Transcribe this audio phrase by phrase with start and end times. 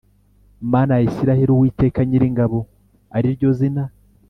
[0.71, 2.59] Mana ya Isirayeli Uwiteka Nyiringabo
[3.17, 3.83] ari ryo zina